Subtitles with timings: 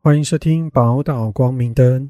[0.00, 2.08] 欢迎收听宝岛光明灯。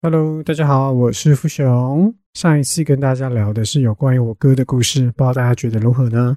[0.00, 2.14] Hello，大家好，我是富雄。
[2.32, 6.34] 上一次跟大家聊的是有关于我哥的故事，不知道大家觉得如何呢？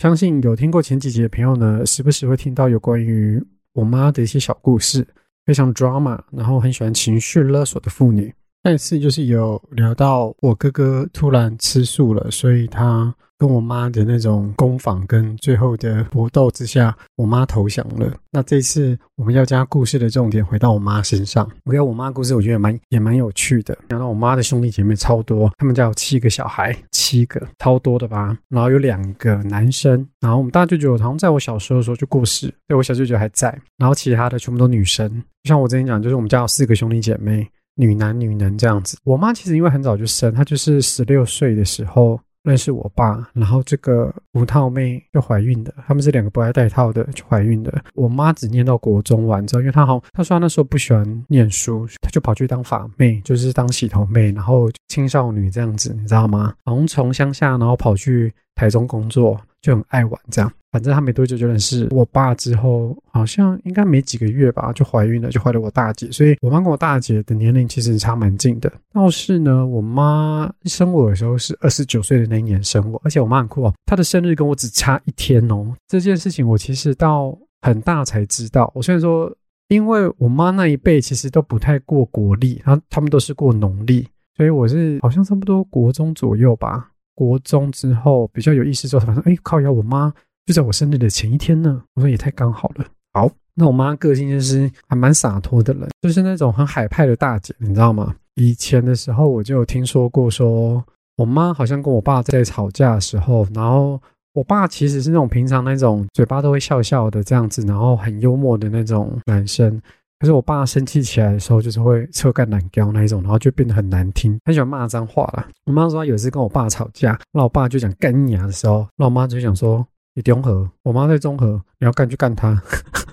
[0.00, 3.42] 相信有听过前几集的朋友呢，时不时会听到有关于
[3.72, 5.08] 我妈的一些小故事，
[5.46, 8.30] 非常 drama，然后很喜欢情绪勒索的妇女。
[8.68, 18.12] 上一次就是有聊到我哥哥突然吃素了，所以他跟我妈的那种攻防跟最后的搏斗之下，我妈投降了。
[18.30, 21.50] 那这次我们要将故事的重点回到我妈身上。
[21.64, 23.74] 我讲我妈故事，我觉得蛮也蛮有趣的。
[23.88, 28.36] 讲到我妈的兄弟姐妹超多，他们家有七个小孩，七个超多的吧？
[28.50, 35.24] 然后有两个男生，然后我们大舅舅好像在我小时候的时候就过世，对我小舅舅还在，然后其他的全部都女生。
[35.44, 37.48] 像我之前讲，就是我们家有四个兄弟姐妹。
[37.80, 47.72] 女男女能这样子，我妈其实因为很早就生，她就是十六岁的时候认识我爸，然后这个无套妹就怀孕的，他们是两个不爱戴套的就怀孕的。
[47.94, 56.52] 我妈只念到国中完之后，因为她好，她说她那时候不喜欢念书，她就跑去当法妹，就是当洗头妹，然后青少女这样子，你知道吗？
[56.64, 60.50] 好像从乡下然后跑去台中工作，就很爱玩这样。
[60.70, 66.10] 反正她没多久就认识我爸，之后好像应该没几个月吧，就怀孕了，就怀了我大姐。
[66.10, 68.70] 所以我妈跟我大姐的年龄其实差蛮近的。
[68.92, 75.74] 倒是呢，我妈生我的时候是二十九岁的那一年生我，而且我妈很酷哦，她的生日跟我只差一天哦。
[75.86, 78.70] 这件事情我其实到很大才知道。
[78.74, 79.34] 我虽然说，
[79.68, 86.90] 因为我妈那一辈其实都不太过国历，然后他们都是过农历，所以我是好像差不多国中左右吧。
[87.14, 90.12] 国中之后比较有意思之后，反正哎靠，要我妈。
[90.48, 92.86] 就在我生日的前一天呢，我说也太刚好了。
[93.12, 98.14] 好，那我妈个性就是还蛮洒脱的人，就是那种很海派的大姐，你知道吗？
[98.36, 100.82] 以前的时候我就有听说过，说
[101.18, 104.00] 我妈好像跟我爸在吵架的时候，然后
[104.32, 109.78] 我爸其实是那种平常那种嘴巴都会笑笑的这样子，然后很幽默的那种男生。
[110.18, 115.46] 可是我爸生气起来的时候，就是会侧干懒胶那一种，然后就变得很难听，很喜欢骂脏话啦。
[115.66, 119.86] 我妈说有一次跟我爸吵架，那我爸就讲干你啊的时候，那我妈就想说。
[120.18, 122.60] 你中和，我妈在中和，你要干去干他，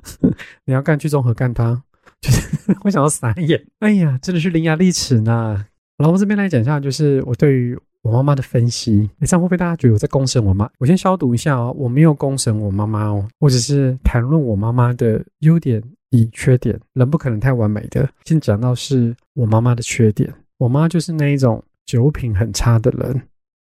[0.65, 1.79] 你要干去中和干他，
[2.19, 5.63] 就是 我想要傻眼，哎呀，真的是伶牙俐齿呢。
[5.97, 10.67] 然后这边来讲一下，就是我对于我妈妈的分析，这样会不会大家觉得我在公审我妈？
[10.79, 15.79] 我先消毒一下哦，我没有公审我妈妈哦，我只是谈论我妈妈的优点
[16.09, 18.09] 与缺点，人不可能太完美的。
[18.23, 23.21] 先讲到是我妈妈的缺点，我妈就是那一种酒品很差的人。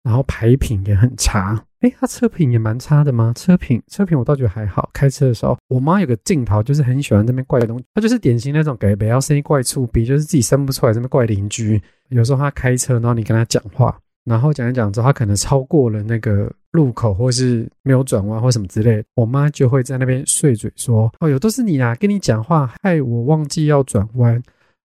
[0.04, 3.34] 然后牌品也很差，哎，他车品也蛮差的吗？
[3.36, 4.90] 车品车品我倒觉得还好。
[4.94, 11.82] 开车的时候，我妈有个镜头，就是很喜欢这边怪的东西，她就是典型那种给不要声音怪触鼻，就是自己生不出来这边怪邻居。
[12.08, 24.42] 有时候她开车，然后你跟她讲话，然后讲一讲之后，她可能超过了那个路口，或是没有转弯或什么之类，我妈就会在那边碎嘴说：“哦哟，都是你啊，跟你讲话害我忘记要转弯，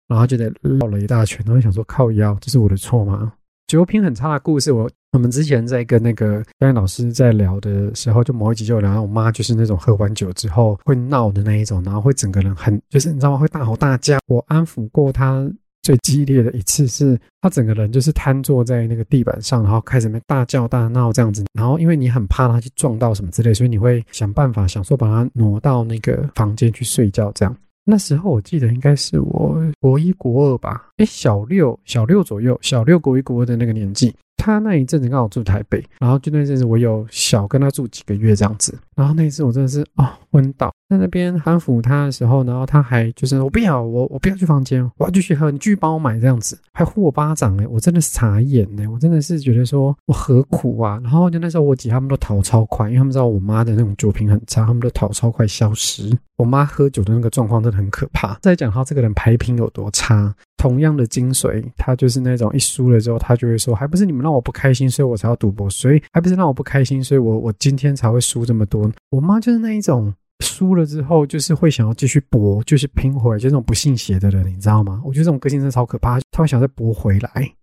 [0.07, 3.33] 然后就得绕了一大圈。”然后想说靠腰，这是我的错吗？
[3.67, 4.89] 酒品很差的故事，我。
[5.13, 13.37] 我们之前在跟那个表演老师在聊的时候，就某一集就聊到，我妈就是那种喝完酒之后会闹的那一种，然后会整个人很，就是你知道吗？
[13.37, 14.17] 会大吼大叫。
[14.27, 15.49] 我安抚过她
[15.81, 21.45] 最激烈的一次是，她整个人就是瘫坐在那个地板上，然后开始那大叫大闹这样子。
[21.53, 27.55] 然后因为你很怕她去撞到什么之类，所以你会想办法想说把她挪到那个房间去睡觉这样。
[27.85, 34.13] 那时候我记得应该是我国一国二吧，诶，小六小六左右，小六国一国二的那个年纪。
[34.37, 50.99] 他那一阵子刚好住台北，然后就那阵子我有小跟他住几个月这样子，然后那一次我真的是啊昏倒在那边安抚他的时候，然后他还就是我不要我我不要去房间，我要继续喝，你继续帮我买这样子，还呼我巴掌哎，我真的是傻眼哎，我真的是觉得说我何苦啊？
[51.03, 56.17] 然后就那时候我姐他们都逃超快，因为他们知道我妈的那种酒品很差，他们都逃超快消失。
[56.37, 58.37] 我妈喝酒的那个状况真的很可怕。
[58.41, 60.33] 再讲他这个人牌品有多差。
[60.57, 68.91] 同样的精髓，他就是那种一输了之后，他就会说，还不是你们让我不开心，所以我才要赌博，所以还不是让我不开心，所以我我今天才会输这么多。
[69.11, 75.01] 我妈就是那一种输了之后，就是会想要继续搏，就是拼回来，就那种不信邪的人，你知道吗？
[75.05, 77.53] 我觉得这种个性真的超可怕，他会想再搏回来。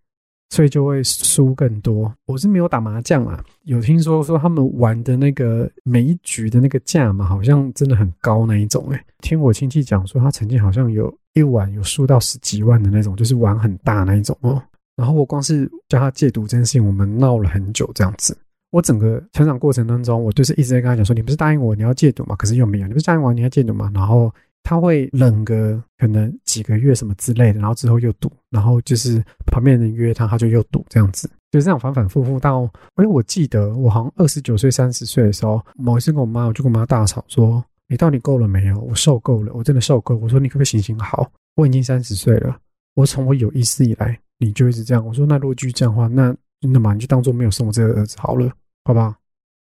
[0.51, 2.13] 所以就会输更多。
[2.27, 8.89] 我是没有打麻将啊，有听说说他们玩的那个每一局的那个价嘛，好像真的很高那一种。
[8.91, 14.63] 诶听我亲戚讲说，他曾经好像有一晚有输到十几万的那种，就是玩很大那一种哦。
[14.97, 18.37] 然后我光是叫他戒赌这件事情，我们闹了很久这样子。
[18.71, 22.37] 我整个成长过程当中，我就是一直在跟他讲说，你不是答应我你要戒赌嘛？
[22.37, 23.91] 可是又没有，你不是答应我你要戒赌嘛？
[23.95, 24.33] 然后。
[24.65, 31.31] 他会冷个可能几个月什么之类的，然后之后又赌，然后就是旁边人约他，他就又赌这样子。
[31.53, 38.81] 就这样反反复复到，哎，我记得我好像二十九岁、三十岁的时候，某一次跟我妈，我就跟我妈大吵说：“你到底够了没有？
[38.81, 41.31] 我受够了，我真的受够。”我说：“你可不可以行行好？
[41.55, 42.59] 我已经三十岁了，
[42.95, 48.51] 我从我有意识以来，你就一直这样。”我说：“那如果继续这样的话，那那嘛你就当做没有生我这个儿子好了，
[48.85, 49.15] 好不好？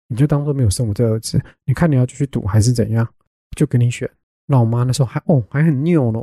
[0.08, 1.40] 你就当做没有生我这个儿子。
[1.66, 3.08] 你看你要继续赌还是怎样？
[3.56, 4.10] 就给你选。”
[4.45, 6.19] 那我妈那时候还哦还很拗呢。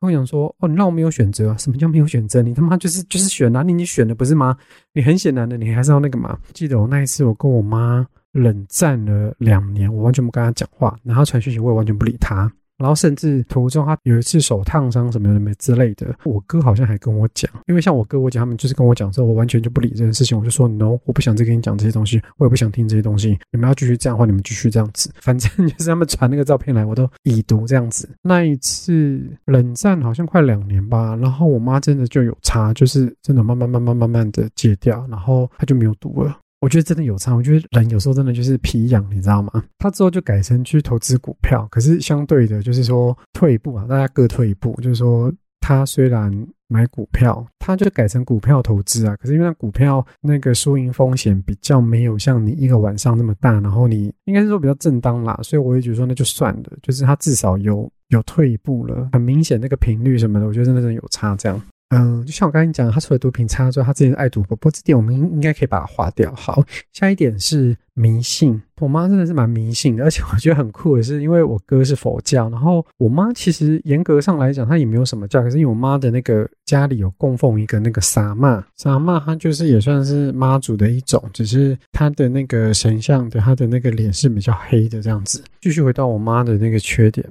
[0.00, 2.40] 我想说，哦，你让我没有选择，什么叫没有选择？
[2.40, 4.56] 你他妈就是就是选哪里你选的不是吗？
[4.94, 6.38] 你很显然的，你还是要那个嘛。
[6.54, 12.50] 记得我那一次，我跟我妈冷战了两年，我完全不跟她讲话，然后传讯息，我也完全不理她。
[12.80, 23.38] 然后甚至途中他有一次手烫伤什么什么之类的，我哥好像还跟我讲，因为像我哥我讲他们就是跟我讲之后，我完全就不理这件事情，我就说 no，我不想再跟你讲这些东西，我也不想听这些东西。
[23.52, 28.08] 你们要继续这样的话，你们继续这样子， 反正就是他们传那个照片来，我都已读这样子。
[28.22, 36.38] 那一次冷战好像快两年吧，然后我妈真的就有差，就是真的慢慢慢慢慢慢的戒掉，然后她就没有读了。
[36.60, 39.64] 我觉得真的有差，我觉得人有时候真的就是皮痒，你知道吗？
[39.78, 44.78] 他之后就改成去投资股票，可是相对的，就是说退一步啊，大家各退一步。
[44.82, 46.30] 就是说，他虽然
[46.68, 61.58] 买股票，他就改成股票投资啊，可是因为那股票那个输赢风险比较没有像你一个晚上那么大，然后你应该是说比较正当啦，所以我也觉得说那就算了，就是他至少有有退一步了，很明显那个频率什么的，我觉得真的是有差这样。
[61.90, 66.32] 嗯，就像我刚才讲，他除了毒品差之外，他之前爱赌博，不过这点我们应应该可以把它划掉。
[66.36, 68.62] 好，下一点是迷信。
[68.78, 85.42] 我妈真的是蛮迷信的，而且我觉得很酷的是，因为我哥是佛教，然后我妈其实严格上来讲，她也没有什么教，可是因为我妈的那个家里有供奉一个那个萨玛，萨玛她就是也算是妈祖的一种，只是她的那个神像的她的那个脸是比较黑的这样子。
[85.60, 87.28] 继续回到我妈的那个缺点，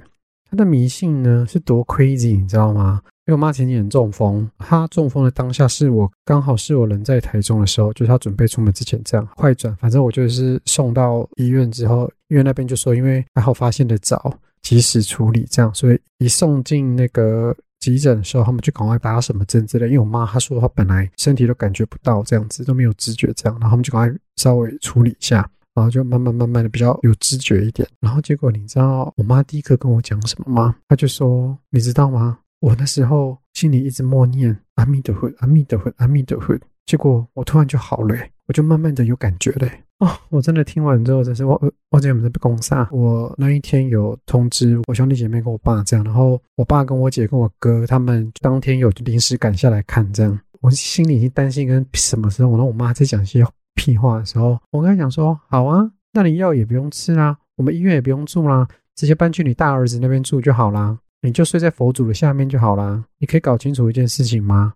[0.50, 3.00] 她的迷信呢是多 crazy，你知道吗？
[3.30, 19.86] 因为我妈前几年中风，她中风的当下是我刚好是我人在台中的时候，就是她准备出门之前这样快转，反正我就是送到医院之后，医院那边就说因为还好发现的早，及时处理这样，所以一送进那个急诊的时候，他们就赶快打什么针之类。
[19.86, 27.88] 因为我妈她说她本来身体都感觉不到这样子，都没有知觉这样，然后他们就赶快稍微处理一下，然后就慢慢慢慢的比较有知觉一点。
[28.00, 30.74] 然后结果你知道我妈第一个跟我讲什么吗？
[30.88, 32.38] 她就说你知道吗？
[32.60, 36.58] 我那时候心里一直默念阿弥陀佛，阿弥陀佛，阿弥陀佛。
[36.86, 38.14] 结果我突然就好了，
[38.46, 39.68] 我就慢慢的有感觉了。
[40.00, 41.58] 哦，我真的听完之后，真是我
[41.90, 42.86] 忘记我们在公煞。
[42.94, 50.38] 我那一天有通知我兄弟姐妹跟我爸这样，然后我爸跟我姐跟我哥他们当天有临时赶下来看这样。
[50.60, 53.42] 我心里已经担心跟什么时候，我让我妈在讲些
[53.74, 60.98] 屁话的时候，我跟她讲说：好啊，那你药也不用吃啦，我们医院也不用住啦，直接搬去你大儿子那边住就好啦。
[61.22, 63.04] 你就睡在佛祖的下面就好啦。
[63.18, 64.72] 你可以搞清楚一件事情吗？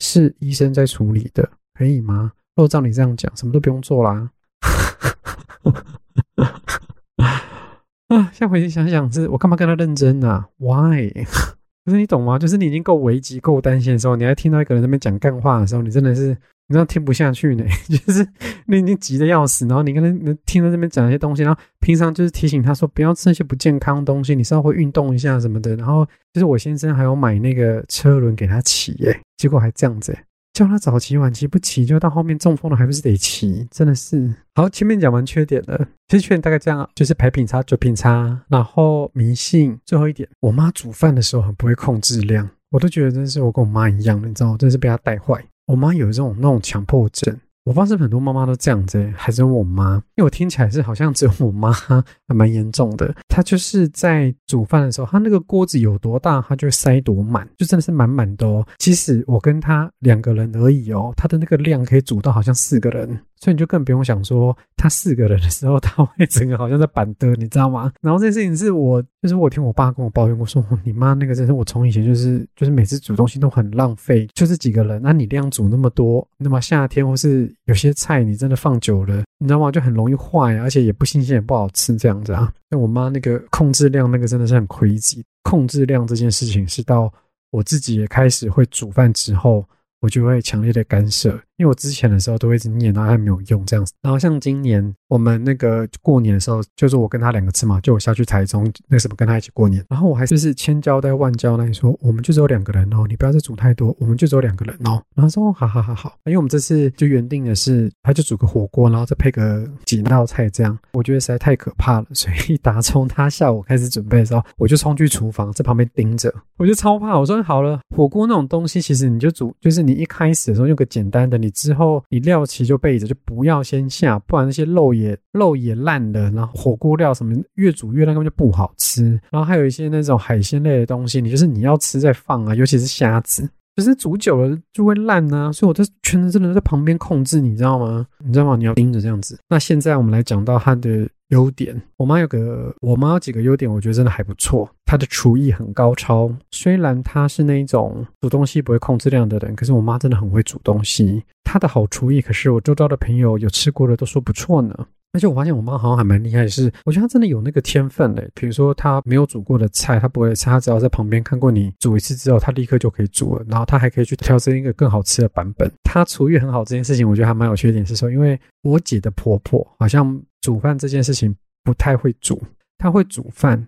[0.00, 2.32] 是医生在处理的，可以吗？
[2.56, 4.30] 若照你这样讲，什么都不用做啦。
[8.08, 11.10] 啊，现在回去想想，是我干嘛跟他认真啊？Why？
[11.84, 12.38] 可是你懂吗？
[12.38, 16.36] 就是你已经够危急、够担心的时候，你还听到一个人那边讲干话的时候，你真的是。
[16.68, 17.64] 你知道听不下去呢，
[18.06, 18.26] 就是
[18.66, 25.76] 你已经急得要死，然后你跟他听到这边讲一些东西，然后平常就是提醒他说不要吃那些不健康东西，你稍微运动一下什么的。
[25.76, 30.16] 然后就是我先生还有买那个车轮给他骑，耶，结果还这样子，
[30.54, 34.34] 叫他早骑晚骑不骑，就到后面中风了还不是得骑，真的是。
[34.54, 35.76] 好，前面讲完缺点了，
[36.08, 39.78] 其实缺点大概这样，就是牌品差、酒品差，然后迷信。
[39.84, 45.44] 最后一点，我妈煮饭的时候很不会控制量，我都觉得真是我跟我妈一样的，你知道，真是被她带坏。
[45.66, 53.14] 我妈有这种那种强迫症，我发现很多妈妈都这样子，还是我妈，因为我听起来是好像只有我妈还蛮严重的。
[53.28, 58.66] 她就是在煮饭的时候，她那个锅子有多大，她就塞多满，就真的是满满的哦。
[58.78, 63.18] 即使我跟她两个人而已哦，她的那个量可以煮到好像四个人。
[63.40, 67.92] 所以你就更不用想说他四个人的时候，他会整个好像在板凳，你知道吗？
[68.00, 79.70] 然后这件事情是我，就是我听我爸跟我抱怨过，说你妈那个真是我从以前就是就是每次煮东西都很浪费，就是几个人，那你量煮那么多，那么夏天或是有些菜你真的放久了，你知道吗？
[79.70, 82.52] 就很容易坏，而且也不新鲜也不好吃这样子啊。
[82.70, 87.12] 那我妈那个控制量那个真的是很亏己，控制量这件事情是到
[87.50, 89.64] 我自己也开始会煮饭之后，
[90.00, 91.38] 我就会强烈的干涉。
[91.56, 93.92] 因为我之前的时候都会一直念，然后还没有用这样子。
[94.02, 99.84] 然后像今年我们那个过年的时候，就是我跟他两个吃嘛，就我下去台中那什么跟他一起过年。
[99.88, 105.00] 然后我还是是千交代万交代说，我们就只有两个人哦，你不要再煮太多，我们就只有两个人哦。
[105.14, 110.76] 然后说好好好好，因为我们这次就原定的是，他就煮个火锅，然后再配个几道菜这样。
[110.92, 117.16] 我觉得实在太可怕了，所以打从他下午开始准备的时候，我就冲去厨房在旁边盯着，我就超怕。
[117.16, 121.43] 我说好了，火锅那种东西，其实你就煮，就是你一开始的时候用个简单的。
[121.44, 129.20] 你之后你料齐就备着，就不要先下，不然那些肉也肉也烂了，然后火锅料什么越煮越烂，根本就不好吃。
[129.30, 133.48] 然后还有一些那种海鲜类的东西，你就是你要吃再放啊，尤其是虾子。
[133.76, 138.06] 可是煮久了就会烂呐，所以我在全程真的在旁边控制，你知道吗？
[138.24, 138.56] 你知道吗？
[138.56, 139.38] 你要盯着这样子。
[139.48, 141.80] 那现在我们来讲到它的优点。
[141.96, 144.70] 我妈有个，我妈有几个优点，我觉得真的还不错。
[144.84, 151.24] 她的厨艺很高超，虽然她是那一种煮东西不会控制量的人，可是我妈真的很会煮东西。
[151.42, 154.86] 她的好厨艺，可是我周遭的朋友有吃过的都说不错呢。
[155.14, 158.28] 而且我发现我妈好像还蛮厉害，是我觉得她真的有那个天分嘞。
[158.34, 163.44] 比如说她没有煮过的菜，她不会吃，她只要在旁边看过你煮一次之后，她立刻就可以煮了。
[163.48, 165.70] 然后她还可以去调整一个更好吃的版本。
[165.84, 172.42] 她厨艺很好这件事情，我觉得还蛮有缺点是说，因为我姐的婆婆好像煮饭这件事情不太会煮，
[172.76, 173.64] 她会煮饭，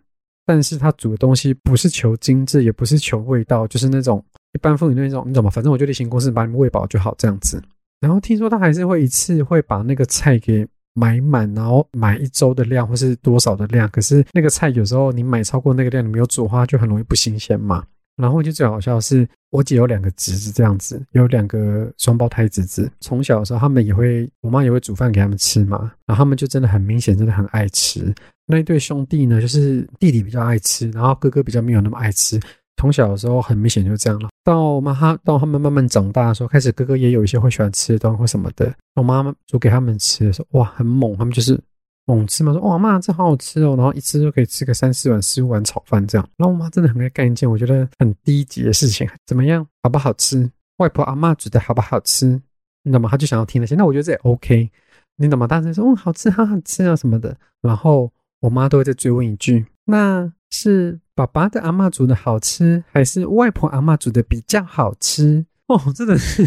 [0.46, 4.20] 但是她煮的东西不是求精致，也不是求味道，就是那种
[4.52, 5.48] 一般妇女那种，你懂吗？
[5.48, 7.62] 反正我就例行公事把你们喂饱就好这样子。
[8.00, 10.66] 然后听说她还是会一次会把那个菜给。
[10.96, 17.84] 买满，然后买一周的量或是多少的量，可是那个菜有时候你买超过那个量，你没有煮的话，就很容易不新鲜嘛。
[18.16, 25.92] 然后就最好笑的是，我姐有两个侄子这样子，有两个双胞胎侄子，从小的时候他们也会，我妈也会煮饭给他们吃嘛。
[26.06, 28.14] 然后他们就真的很明显，真的很爱吃。
[28.46, 32.40] 那一对兄弟呢，就是弟弟比较爱吃，然后哥哥比较没有那么爱吃。
[32.76, 34.28] 从小的时候很明显就这样了。
[34.45, 38.73] 到妈他到他们慢慢长大的时候，开始哥哥也有一些会喜欢吃的东西或什么的。
[38.95, 41.59] 我妈妈煮给他们吃的时候，哇，很猛，他们就是
[42.04, 46.28] 猛吃嘛，说哇妈这好好吃哦，然后一吃就可以吃个三四碗、四五碗炒饭这样。
[46.37, 50.49] 然后我妈真的很爱干一件我觉得很低级的事情，怎么样，好不好吃？
[50.76, 52.40] 外婆阿妈煮的好不好吃？
[52.83, 53.09] 你懂吗？
[53.11, 54.71] 他就想要听那些，那我觉得这也 OK，
[55.16, 55.47] 你懂吗？
[55.47, 57.37] 大声说嗯好吃，好好吃啊什么的。
[57.62, 60.30] 然后我妈都会再追问一句，那。
[60.49, 65.46] 是爸爸的阿妈煮的好吃，还是外婆阿妈煮的比较好吃？
[65.66, 66.46] 哦，真的是，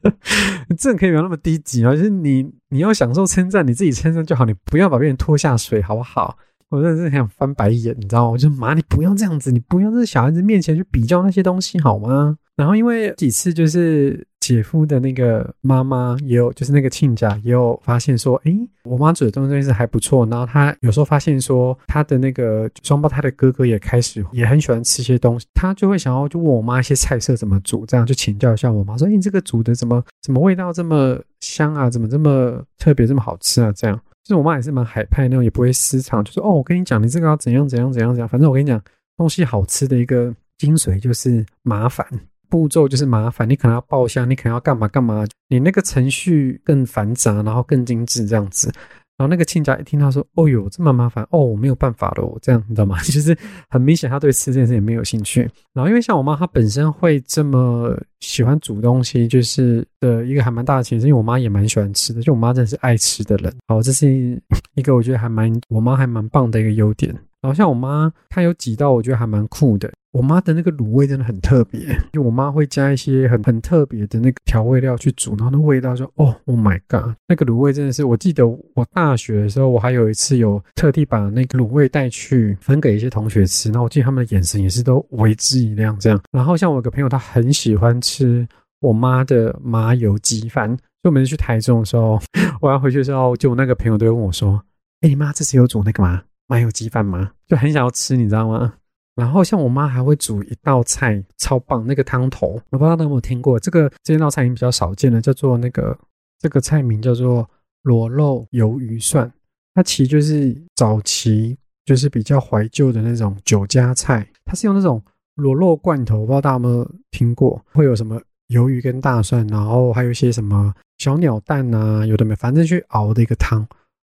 [0.76, 1.92] 这可以不要那么低级啊！
[1.94, 6.36] 就是你，你要享受称赞，你自己称赞就好，你不要把别人拖下水，好不好？
[6.70, 8.30] 我真的是很想翻白眼，你知道吗？
[8.30, 12.36] 我就妈，你不要这样子，你不要在小孩子面前去比较那些东西，好吗？
[12.56, 20.26] 然后因为几次就是姐夫的那个妈妈也有，就是那个亲家也有发现说，诶，我妈煮的东西是还不错。
[20.26, 31.90] 然后他有时候发现说，他的那个双胞胎的哥哥也开始也很喜欢吃些东西，他就会想要就问我妈一些菜色怎么煮，这样就请教一下我妈说，诶，这个煮的怎么怎么味道这么香啊？
[31.90, 33.70] 怎么这么特别这么好吃啊？
[33.72, 38.82] 这样，就是我妈也是蛮海派那种，也不会私藏，就说哦，我跟你讲，你这个要怎样怎样怎样怎样，反正我跟你讲，
[39.18, 42.06] 东西好吃的一个精髓就是麻烦。
[42.50, 48.70] 步骤就是麻烦，你可能要报箱，你可能要干嘛干嘛，你那个程序更繁杂，然后更精致这样子。
[49.16, 52.98] 然后那个亲家一听他说：“哦哟，这么麻烦哦，我没有办法了。”这样你知道吗？
[53.04, 53.36] 就是
[53.68, 55.42] 很明显他对吃这件事也没有兴趣。
[55.74, 63.54] 然后因为像我妈，她本身会这么喜欢煮东西，就是的一个还蛮大的其实因为我妈也蛮喜欢吃的，就我妈真的是爱吃的人。
[63.68, 64.40] 好，这是
[64.74, 67.14] 一个我觉得还蛮我妈还蛮棒的一个优点。
[67.42, 69.92] 然后像我妈，她有几道我觉得还蛮酷的。
[70.12, 71.80] 我妈的那个卤味真的很特别，
[72.12, 86.20] 就我妈会加一些很很特别的那个调味料去煮，然后那味道就哦，Oh my god，那个卤味真的是，我记得我大学的时候，我还有一次有特地把那个卤味带去分给一些同学吃，然后我记得他们的眼神也是都为之一亮这样。
[86.32, 88.46] 然后像我有个朋友，他很喜欢吃
[88.80, 92.20] 我妈的麻油鸡饭，所以我们去台中的时候，
[92.60, 94.60] 我要回去的时候，就我那个朋友都会问我说
[95.02, 96.22] ：“哎，你妈这次有煮那个吗？
[96.48, 98.74] 麻油鸡饭吗？”就很想要吃，你知道吗？
[99.16, 103.58] 然后像我妈还会煮一道菜，超棒，那个汤头，我不知道大家有没有听过。
[103.58, 105.98] 这个这道菜已经比较少见了，叫做那个
[106.38, 107.48] 这个菜名叫做
[107.82, 109.30] 螺肉鱿鱼蒜。
[109.74, 114.26] 它其实就是早期就是比较怀旧的那种酒家菜。
[114.44, 115.02] 它是用那种
[115.34, 117.62] 螺肉罐头，不知道大家有没有听过？
[117.72, 123.66] 会有什么鱿鱼跟大蒜，然后还有一些什么小鸟蛋啊，有的没，反正去熬的一个汤。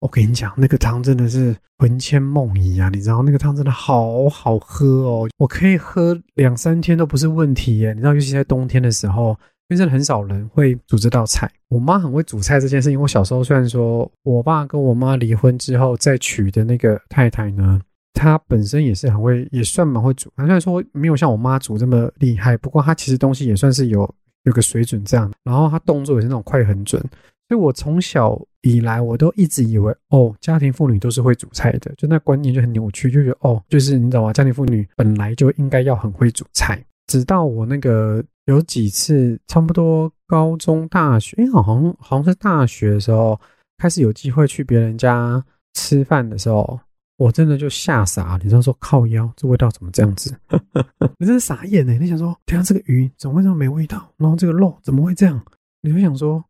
[0.01, 2.89] 我跟你讲，那个汤真的是魂牵梦萦啊！
[2.89, 7.93] 你知道那个汤真的好好喝哦，我可以喝两三天都不是问题耶。
[7.93, 9.29] 你知道，尤其在冬天的时候，
[9.69, 11.47] 因为真的很少人会煮这道菜。
[11.69, 17.79] 我妈很会煮菜这件事情，我小时候虽然说我爸跟我妈离婚之后再娶的那个太太呢，
[18.15, 20.31] 她本身也是很会，也算蛮会煮。
[20.35, 24.11] 虽然说没有像我妈煮这么厉害，不过她其实东西也算是有
[24.45, 25.31] 有个水准这样。
[25.43, 26.99] 然后她动作也是那种快很准。
[27.47, 34.33] 所以我从小以来，我都一直以为，哦，家庭妇女都是会煮菜的，就那观念就很扭曲，就觉得，哦，就是你知道吗？
[34.33, 36.83] 家庭妇女本来就应该要很会煮菜。
[37.07, 43.39] 直到我那个有几次，差不多高中、大学，哎，好像好像是大学的时候，
[43.77, 46.79] 开始有机会去别人家吃饭的时候，
[47.17, 48.39] 我真的就吓傻。
[48.41, 50.33] 你知道说靠腰，这味道怎么这样子？
[51.17, 51.93] 你真的傻眼呢！
[51.93, 54.09] 你想说，天啊，这个鱼怎么会这么没味道？
[54.17, 55.43] 然后这个肉怎么会这样？
[55.81, 56.41] 你会想说，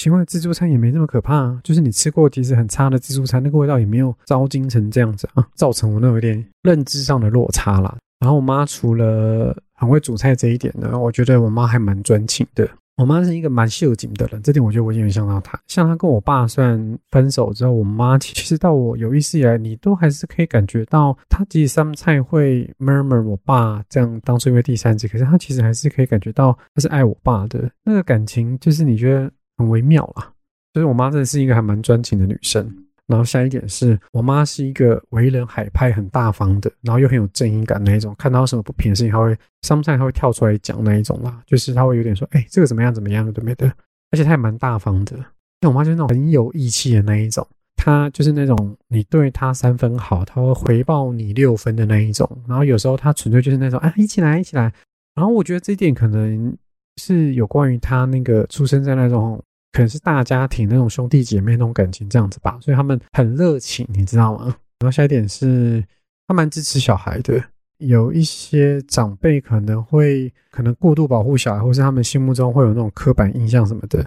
[0.00, 7.94] 奇怪，自助餐也没那么可怕，就是你吃过其实很差的自助餐，那个味道也没有糟精成这样子啊，造成我那有点认知上的落差啦。
[8.18, 12.66] 然后我妈除了很会煮菜这一点呢，我觉得我妈还蛮专情的。
[12.96, 15.58] 我妈是一个蛮秀景的人，这点我觉得我有点像到她。
[15.68, 30.32] 像她跟我爸算分手之后，我妈其实到我有意识以来，你都还是可以感觉到，她即使三菜会 murmur 我爸这样当初因为第三者，可是她其实还是可以感觉到她是爱我爸的那个感情，就是你觉得很微妙啦。
[30.72, 32.68] 就是我妈真的是一个还蛮专情的女生。
[33.06, 38.14] 然后下一点是我妈是一个为人海派、很大方的，然后又很有正义感那一种。
[38.16, 41.42] 看到什么不平的事情，她会 sometimes 会跳出来讲那一种啦。
[41.44, 42.94] 就是她会有点说：“哎，这个怎么样？
[42.94, 43.24] 怎么样？
[43.32, 43.68] 对不对。”
[44.12, 45.16] 而且她也蛮大方的。
[45.60, 47.44] 那我妈就是那种很有义气的那一种。
[47.74, 52.30] 她就是那种你对她三分好，她会回报你六分的那一种。
[52.46, 54.72] 然后有时候她纯粹就是那种：“哎，一起来，一起来。”
[55.16, 56.56] 然后我觉得这一点可能
[57.02, 59.42] 是有关于她那个出生在那种。
[59.72, 64.44] 可能是大家庭那种兄弟姐妹那种感情这样子吧，所以他们很热情，你知道吗？
[64.80, 65.84] 然后下一点是，
[66.26, 67.42] 他蛮支持小孩的。
[67.78, 74.04] 有一些长辈可能会可能过度保护小孩，或是他们心目中会有那种刻板印象什么的。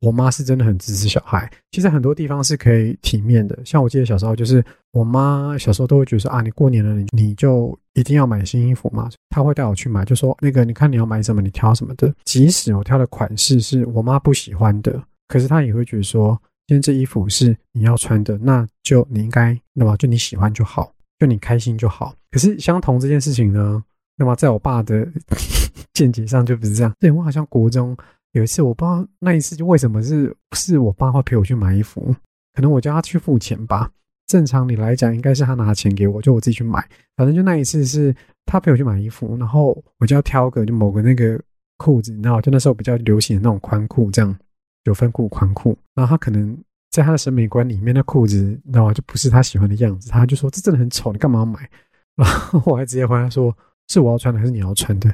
[0.00, 3.58] 我妈是真的很支持小孩，其实很多地方是可以体面的。
[3.64, 4.62] 像我记得小时候，就是
[4.92, 9.08] 我妈小时候都会觉得说啊，你过年了，你你就一定要买新衣服嘛。
[9.30, 12.14] 她会带我去买，就说那个你看你要买什么，你挑什么的。
[12.24, 22.14] 即使我挑的款式是我妈不喜欢的，可是她也会觉得说，今天这衣服是你要穿的，那就你应该，那么就你喜欢就好，就你开心就好。
[22.30, 23.82] 可是相同这件事情呢，
[24.16, 25.08] 那么在我爸的
[25.94, 26.92] 见解上就不是这样。
[27.00, 27.96] 对我好像国中。
[28.36, 32.14] 有一次我不知道那一次就为什么是是我爸会陪我去买衣服，
[32.52, 33.90] 可能我叫他去付钱吧。
[34.26, 36.86] 正常你来讲应该是他拿钱给我，就我自己去买。
[37.16, 38.14] 反正就那一次是
[38.44, 41.40] 他陪我去买衣服，然后我就要挑个就某个那个
[41.78, 44.36] 裤子，你知道，就那时候比较流行的那种宽裤，这样
[44.84, 45.74] 九分裤宽裤。
[45.94, 46.54] 然后他可能
[46.90, 51.66] 在他的审美观里面，那裤子你知道就不是他喜欢的样子，他就说这真的很丑，你干嘛要买？
[52.16, 53.56] 然后我还直接回答说，
[53.88, 55.08] 是我要穿的还是你要穿的？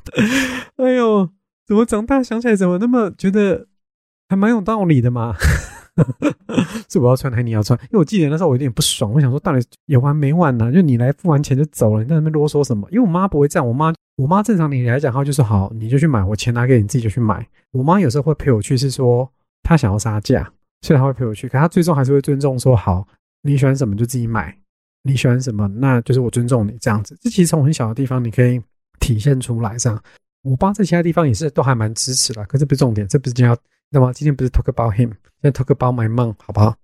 [0.76, 1.28] 哎呦！
[1.66, 3.66] 怎么长大想起来怎么那么觉得
[4.28, 5.34] 还蛮有道理的嘛？
[6.90, 7.78] 是我要穿还是你要穿？
[7.84, 10.70] 因为我记得那时候我有点不爽，我想说到底有完没完呢？
[10.70, 12.86] 就你来付完钱就走了，你在那边啰嗦什么？
[12.90, 17.46] 因为我妈不会这样，我妈我妈正常你来讲话就是好，你就去买，我钱拿给你自己就去买。
[17.72, 19.30] 我妈有时候会陪我去，是说
[19.62, 20.52] 她想要杀价，
[20.82, 21.48] 所以她会陪我去。
[21.48, 23.06] 可她最终还是会尊重说好，
[23.42, 24.56] 你喜欢什么就自己买，
[25.02, 27.16] 你喜欢什么那就是我尊重你这样子。
[27.22, 28.60] 这其实从很小的地方你可以
[29.00, 30.02] 体现出来这样。
[30.46, 33.58] 我爸在其他地方也是都还蛮支持的，可是不是重点，这不是今天要，
[33.90, 35.10] 那么今天不是 talk about him，
[35.42, 36.76] 现在 talk about my mom，好不好？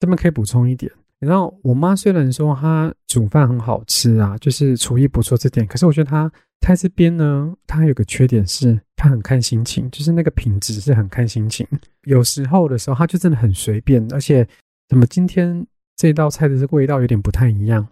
[0.00, 11.64] 这边可以补充一点，然后我妈虽然说她煮饭很好吃啊，就是厨艺不错这点，可是我觉得她在这边呢，她有个缺点是她很看心情，就是那个品质是很看心情，
[12.02, 14.46] 有时候的时候她就真的很随便，而且
[14.88, 15.64] 怎么今天
[15.96, 17.86] 这道菜的这味道有点不太一样。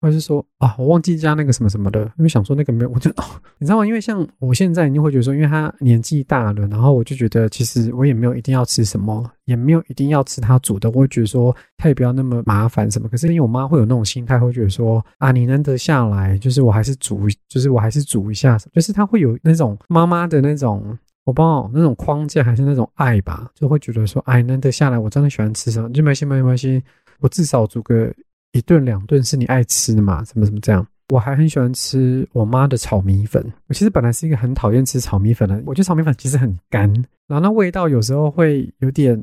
[0.00, 3.10] 或是说啊，我忘记加那个什么什么的，因为想说那个没有，我就
[3.58, 3.86] 你知道吗？
[3.86, 13.08] 因为像我现在，你会觉得说，因为他年纪大了，然后我就觉得其实我也没有一定要吃什么，也没有一定要吃他煮的，我会觉得说他也不要那么麻烦什么。
[13.08, 26.82] 可是因为我妈会有那种心态，会觉得说啊，你难得下来，就是我还是煮，就是我还是煮一下，就是他会有那种妈妈的那种，我不知道那种框架还是那种爱吧，就会觉得说，哎，难得下来，我真的喜欢吃什么，就没关系，没关系，
[27.18, 28.10] 我至少煮个。
[28.52, 30.24] 一顿两顿是你爱吃的嘛？
[30.24, 30.86] 什么什么这样？
[31.10, 33.44] 我还很喜欢吃我妈的炒米粉。
[33.66, 36.88] 我其实本来是一个很讨厌吃炒米粉的，我觉得炒米粉其实很干，
[37.26, 39.20] 然后那味道有时候会有点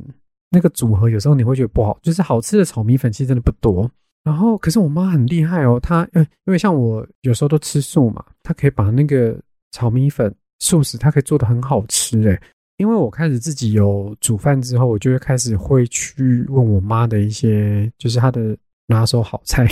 [0.50, 1.98] 那个组合，有时候你会觉得不好。
[2.02, 3.90] 就是好吃的炒米粉其实真的不多。
[4.24, 9.40] 然后可是我妈很厉害哦，她，因为像我有时候都吃素嘛，她可以把那个
[9.72, 12.38] 炒米粉素食，她可以做的很好吃诶。
[12.76, 18.58] 因为我开始自己有煮饭之后，我就会开始会去问我妈的一些，就是她的。
[18.88, 19.68] 拿手好菜，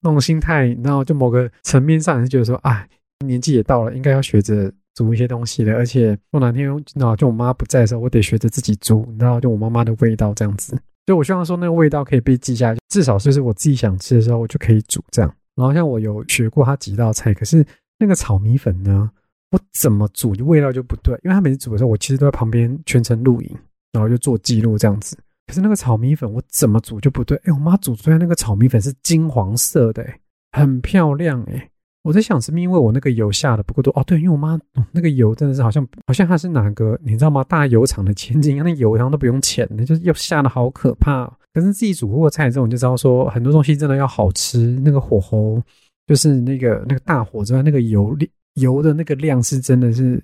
[0.00, 2.86] 那种心态，然后就某个层面上是觉得说，啊，
[3.24, 5.74] 年纪也到了，应该要学着煮一些东西了。
[5.74, 10.78] 而且过哪天，那就我妈不在的时候，我得学着自己煮，然后就我妈妈的味道这样子。
[11.06, 15.34] 就我希望说那个味道可以被记下来，至少就是我自己想吃的时候，我就可以煮这样。
[15.56, 17.66] 然后像我有学过他几道菜，可是
[17.98, 19.10] 那个炒米粉呢，
[19.50, 23.56] 我怎么煮就味道就不对，因为他每次煮的时候，我其实都在旁边全程录影，
[23.92, 25.16] 然后就做记录这样子。
[25.48, 30.06] 可是那个炒米粉我怎么煮就不对，哎，我妈煮出来那个炒米粉是金黄色的，
[30.52, 31.70] 很漂亮，哎，
[32.02, 34.04] 我在想是不是因为我那个油下的不够多哦？
[34.06, 34.60] 对，因为我妈
[34.92, 37.42] 那个油真的是好像好像她是哪个你知道吗？
[37.44, 41.26] 大油厂的千金，那油好像都不用钱的，就是又下的好可怕。
[41.54, 45.60] 可是自己煮过菜之后，你就知道说很多东西真的要好吃，那个火候
[46.06, 48.16] 就是那个那个大火之外，那个油
[48.54, 50.22] 油的那个量是真的是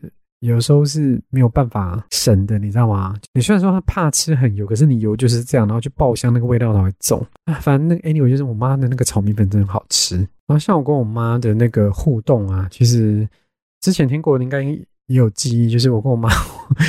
[0.48, 3.16] 有时候是没有办法省的，你知道吗？
[3.32, 7.54] 你虽然说他怕吃很油，可是你油就是这样，然后去爆香，那个味道才会重啊。
[7.54, 10.16] 反正那个 anyway 就是我妈的那个炒米粉真的好吃。
[10.16, 13.26] 然后像我跟我妈的那个互动啊，其实
[13.80, 16.28] 之前听过的应该也有记忆，就是我跟我妈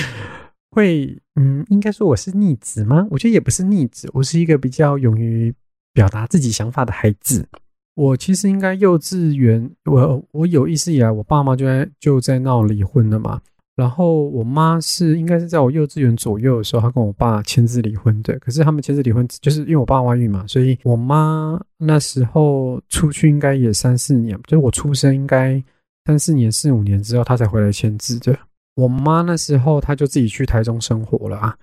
[0.71, 3.07] 会，嗯，应该说我是逆子吗？
[3.09, 5.53] 我觉得也不是逆子，我是一个比较勇于
[5.93, 7.47] 表达自己想法的孩子。
[7.95, 13.41] 我其实应该幼稚园，我我有意识以来，我爸妈就在就在闹离婚了嘛。
[13.73, 18.37] 然后我妈是应该是在我幼稚园左右的时候，她跟我爸签字离婚的。
[18.39, 25.61] 可是他们签字离婚，就是因为我爸外遇嘛，所以我妈那时候出去应该也三四年，就是我出生应该
[26.05, 28.37] 三四年、四五年之后，她才回来签字的。
[28.75, 31.57] 我妈那时候她就自己去台中生活了啊，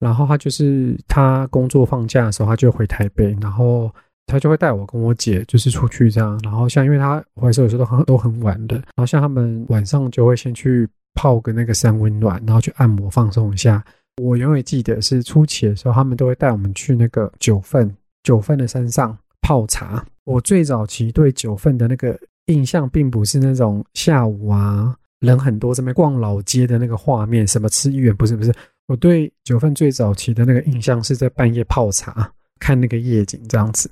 [0.00, 3.90] 然后她就是她工作放假的时候，她就回台北，然后。
[4.26, 13.84] 他就会带我跟我姐就是出去这样，然后像因为他怀时有时候都很都很晚的，然后像他们晚上就会先去泡个那个三温暖，然后去按摩放松一下。
[14.22, 20.04] 我永远记得是初期的时候，他们都会带我们去那个九份九份的山上泡茶。
[20.24, 28.54] 我最早期对九份的那个印象，并不是那种下午啊人很多这边逛老街的那个画面，什么吃一元不是不是。
[28.86, 33.90] 我对九份最早期的那个印象是在半夜泡茶，看那个夜景这样子。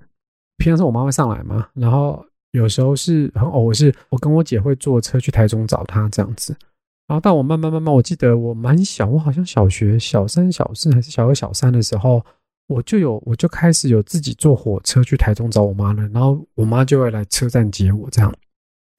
[0.63, 6.57] 平常是我妈会上来嘛，然后有时候是很偶，是我跟我姐会坐车去台中找她这样子。
[7.09, 12.25] 然后到我慢慢慢慢，我记得我蛮小，我好像小学小三、小四还是小二、小三的时候，
[12.69, 16.07] 我就有我就开始有自己坐火车去台中找我妈了。
[16.11, 18.33] 然后我妈就会来车站接我这样。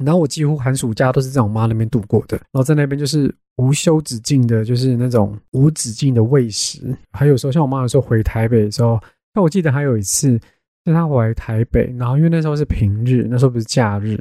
[0.03, 2.35] 然后我几乎寒暑假都是在我妈那边度过的。
[2.51, 6.93] 然后在那边就是无休止境的，就是那种无止境的喂食。
[7.13, 8.99] 还有时候像我妈有时候回台北的时候，
[9.33, 10.37] 那我记得还有一次。
[10.85, 14.19] 是他回台北，然后因为那时候是平日，那时候不是假日，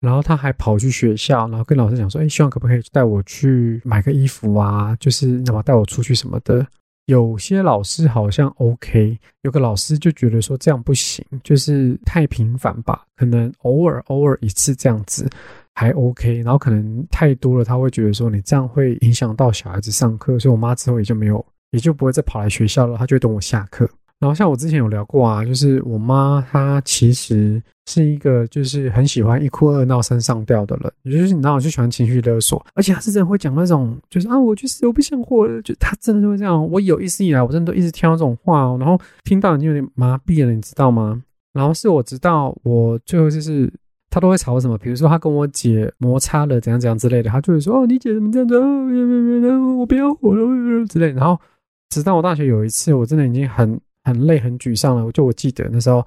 [0.00, 4.96] 然后他还跑去学校，然后跟老师讲说：“哎，希望可不可以带我去买个衣服啊？
[5.00, 6.66] 就是那么带我出去什么的。”
[7.06, 15.28] 有些老师好像 OK，有个老师就觉得说这样不行，就是太频繁吧，可能偶尔偶尔一次这样子
[15.74, 23.90] 还 OK，然后可能太多了，他会觉得说你这样会影响到小孩子上课，所以我妈之后也就没有，也就不会再跑来学校了，她就等我下课。
[24.20, 36.70] 然后像我之前有聊过啊，就是我妈她其实是一个就是很喜欢一哭二闹三上吊的人，也就是你知道，我就喜欢情绪勒索，而且她是真的会讲那种就是啊，我去死，我不想活了，就她真的就会这样。
[36.70, 41.22] 我有意识以来，我真的都一直听到这种话哦，然后听到已经有点麻痹了，你知道吗？
[41.54, 43.72] 然后是我知道，我最后就是
[44.10, 49.58] 她都会吵什么，比如说她跟我姐摩擦了怎样怎样之类的，她就会说哦，你姐怎么这样子啊？
[49.78, 51.10] 我不要活了之类。
[51.12, 51.40] 然后
[51.88, 53.80] 直到我大学有一次，我真的已经很。
[54.10, 56.04] 很累很沮丧了，我就我记得那时候，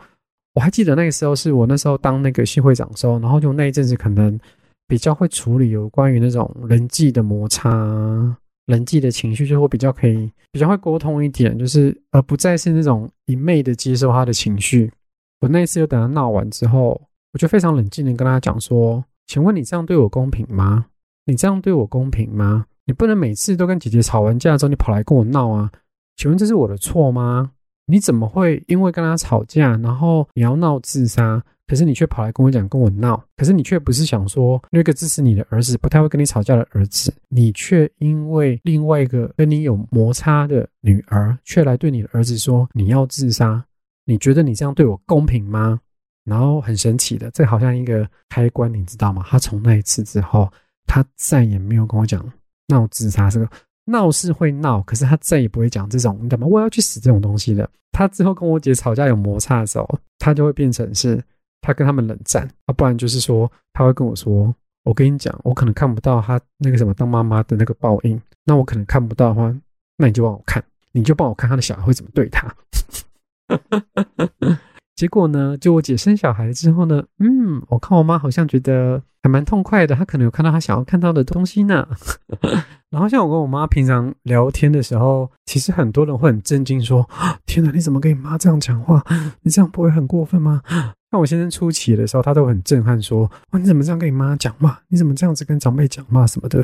[0.53, 4.37] 我还记得那个时候是我那时候当那个系会长的时候，然后就那一阵子可能
[4.87, 7.69] 比较会处理有关于那种人际的摩擦、
[8.65, 14.91] 人际的情绪，就会比较可以比较会沟通一点，就是而不再是那种一昧的接受他的情绪。
[15.39, 20.85] 我那一次又等他闹完之后，我就非常冷静的跟他讲说：“请问你这样对我公平吗？
[21.25, 22.65] 你这样对我公平吗？
[22.85, 25.71] 你不能每次都跟姐姐吵完架之后，你跑来跟我闹啊？
[26.17, 27.51] 请问这是我的错吗？”
[27.85, 31.43] 你怎么会因为跟他吵架，然后你要闹自杀？
[31.65, 43.63] 可是你却跑来跟我讲跟我闹，可是你却不是想说那个支持你的儿子不太会跟你吵架的儿子，你却因为另外一个跟你有摩擦的女儿，却来对你的儿子说你要自杀？
[44.05, 45.79] 你觉得你这样对我公平吗？
[46.25, 49.25] 然后很神奇的，这好像一个开关，你知道吗？
[49.25, 50.51] 他从那一次之后，
[50.85, 52.23] 他再也没有跟我讲
[52.67, 53.49] 闹自杀这个。
[53.85, 56.47] 闹是会闹，可是他再也不会讲这种你懂吗？
[56.47, 57.69] 我要去死这种东西的。
[57.91, 61.23] 他之后跟我姐吵架有摩擦的时候，他就会变成是
[61.61, 68.19] 他跟他们冷战啊，不然就是说他会跟我说：“我跟你讲，我可能看不到他那个什么当妈妈的那个报应。
[68.45, 69.53] 那我可能看不到的话，
[69.97, 72.53] 那你就帮我看，你就帮我看他的小孩会怎么对他。
[74.95, 81.87] ”结果呢，就我姐生小孩之后呢，嗯，我看我妈好像觉得还蛮痛快的，她可能有看到她想要看到的东西呢。
[82.93, 87.03] 然后像我跟我妈平常聊天的时候，其实很多人会很震惊，说
[87.47, 89.03] ：“天哪，你怎么跟你妈这样讲话？
[89.41, 90.61] 你这样不会很过分吗？”
[91.09, 94.79] 那我先生初期的时候，他都很震撼，说：“哇，你怎么这样跟你妈讲话？
[94.89, 96.61] 你怎么这样子跟长辈讲话什么的？”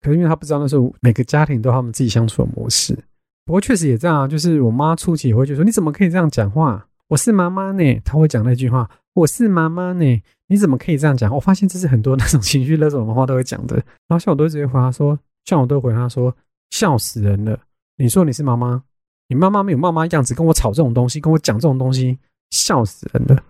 [0.00, 2.98] 可是因为他不知道那时候每个家庭都有他们自己相处的模式。
[3.44, 6.86] 不过确实也这样，就是我妈初期也会就说：“你怎么可以这样讲话？
[7.08, 13.76] 我是妈妈呢。”他会讲那句话：“我是妈妈呢，你怎么可以这样讲？”我发现这是很多那种情绪勒索的话都会讲的。
[14.06, 15.18] 然后像我都直接回答说。
[15.48, 16.34] 像我都回他说
[16.68, 17.58] 笑死人了。
[17.96, 18.82] 你说你是妈妈，
[19.28, 22.18] 你妈妈没有妈妈样子，跟我吵这种东西，跟我讲这种东西，
[22.50, 23.42] 笑死人了。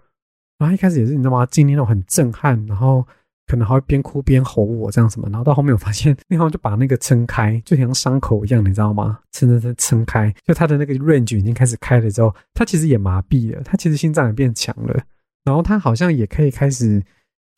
[0.59, 1.45] 然后一开始也是你知道吗？
[1.47, 3.05] 经历那种很震撼，然后
[3.49, 9.19] 可能还会边哭边吼我这样什么，然后到后面我发现那方就把那个撑开，就像伤口一样，你知道吗？
[9.33, 15.03] 撑撑撑撑开，就他的那个 range 已经开始开了之后，他其实也麻痹了，他其实心脏也变强了，
[15.43, 17.03] 然后他好像也可以开始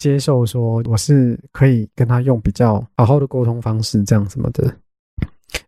[0.01, 4.75] 接受说我是可以跟他用比较好好的沟通方式这样什么的。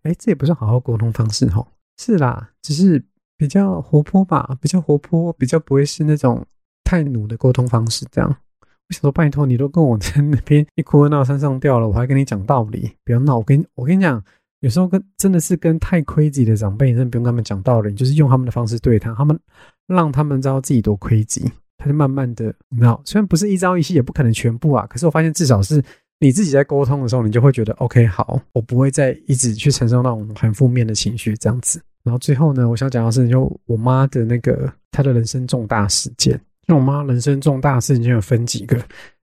[0.03, 1.69] 哎，这也不是好好沟通方式吼，
[1.99, 3.05] 是啦，只是
[3.37, 6.45] 比较活泼吧，比较活泼，比较不会是那种
[6.83, 8.37] 太努的沟通方式这样。
[8.89, 13.37] 我想说，拜托你都跟我在那边一哭二闹三上吊了，我还跟你讲道理，不要闹。
[13.37, 14.23] 我跟我跟你讲，
[14.61, 19.39] 有时候跟真的是跟太亏己的长辈，你真的不用跟他们讲道理，就是用他们的方式对他，他们
[19.87, 21.51] 让他们知道自己多亏己
[21.83, 25.83] 他就慢慢的，你知道，虽然不是一朝一夕，也不可能全部啊，可是我发现至少是
[26.21, 31.83] 你自己在沟通的时候，你就会觉得 OK，好，我不会再一直去承受那种很负面的情绪这样子。
[32.05, 36.41] 然后最后呢，我想讲的是，就我妈的那个她的人生重大事件。
[36.67, 38.81] 那我妈人生重大事情有分几个，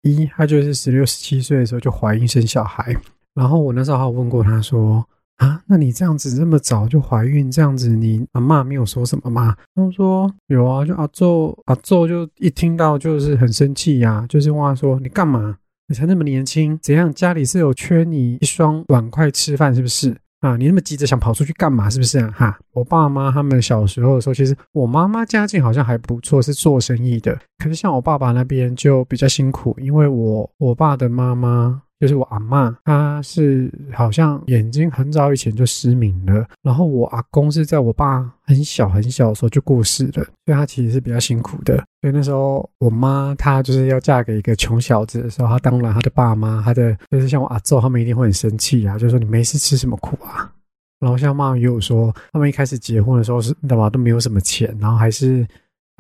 [0.02, 2.94] 一她就是十六十七岁的时候就怀孕生小孩，
[3.34, 5.06] 然后我那时候还有问过她说
[5.42, 9.56] 啊，那你这样子这么早就怀孕，这样子你阿妈没有说什么吗？
[9.74, 15.58] 她说有啊，就阿昼阿昼就一听到就是很生气呀，就是问他说你干嘛？
[15.88, 20.16] 你才那么年轻，怎样家里是有缺你一双碗筷吃饭是不是？
[20.42, 21.90] 啊，你那么急着想跑出去干嘛？
[21.90, 22.32] 是不是啊？
[22.38, 27.36] 哈，我爸妈他们小时候的时候，其实我妈妈家境好像还不错，是做生意的。
[27.58, 31.82] 可是像我爸爸那边就比较辛苦，因为我我爸的妈妈。
[32.02, 41.76] 就是我阿妈，她是好像眼睛很早以前就失明了，然后我阿公是在我爸很小很小的时候就过世了，所以他其实是比较辛苦的。
[42.02, 50.52] 所以那时候我妈她就是要嫁给一个穷小子的时候，她当然她的爸妈，她的就是像我阿祖他们一定会很生气啊，就说你没事吃什么苦啊。
[51.00, 55.48] 然后像妈妈也有说，他们一开始结婚的时候是干嘛都没有什么钱，然后还是。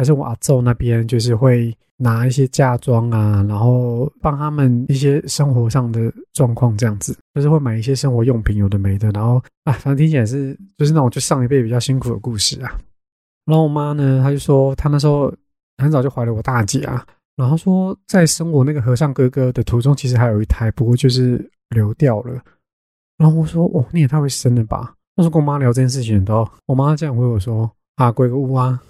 [0.01, 9.11] 还是我阿昼那边就是会拿一些嫁妆啊，然后帮他们一些生活上的状况这样子，就是会买一些生活用品，有的没的。
[9.11, 12.79] 然后啊，反正听起来是就是那种就上一辈比较辛苦的故事啊。
[13.45, 15.31] 然后我妈呢，她就说她那时候
[15.77, 22.41] 很早就怀了我大姐啊，然后说在生我那个和尚哥哥的途中，其实还有一胎，不过就是流掉了。
[23.19, 24.95] 然后我说哦，你也太会生了吧？
[25.15, 28.81] 那时候跟我妈聊这件事情的时候，我妈这样回我说啊，鬼个屋啊。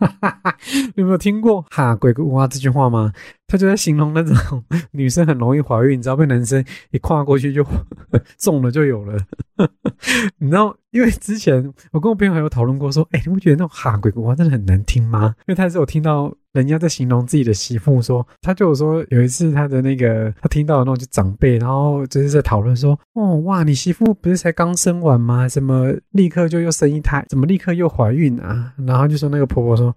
[0.94, 3.12] 你有没有听过“哈鬼个乌鸦”这句话吗？
[3.48, 7.64] 他就在形容那种女生很容易怀孕，你知道被男生一跨过去就
[8.38, 9.16] 中了就有了。
[10.38, 15.34] 你知道，因为之前我跟我朋友还有讨论过，说，哎，你不觉得那种“哈鬼个乌鸦”真的很难听吗？
[15.40, 25.48] 因为他是有听到人家在形容自己的媳妇，说他就有说有一次他的那个他听到的那种就长辈，然后就是在讨论说，哦哇，你媳妇不是才刚生完吗？
[25.48, 27.24] 怎么立刻就又生一胎？
[27.28, 28.72] 怎么立刻又怀孕啊？
[28.86, 29.94] 然后就说那个婆婆说，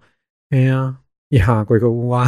[0.50, 0.96] 哎呀，
[1.30, 2.26] 一哈鬼个乌啊。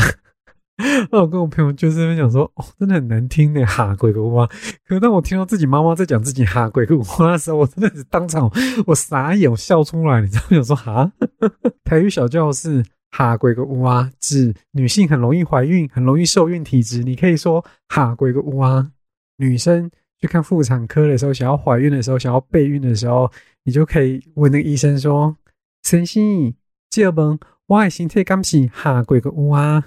[1.13, 4.49] 那我跟我朋友就是在讲说，哦，真的很难听呢，哈鬼个蛙。
[4.89, 8.51] 可当我听到自己妈妈在讲自己哈鬼个蛙的时候，我真的是当场
[8.87, 10.21] 我傻眼，我笑出来。
[10.23, 11.13] 你知道我想说哈？
[11.85, 17.05] 台语小教室哈鬼个蛙，指女性很容易怀孕、很容易受孕体质。
[17.05, 18.91] 你可以说哈鬼个蛙。
[19.37, 23.31] 女生去看妇产科的时候，想要怀孕的时候，想要备孕的时候，
[23.65, 25.37] 你就可以问那个医生说
[25.83, 26.55] ：“先生，
[26.91, 29.83] 这问我的身体敢是哈鬼个蛙？”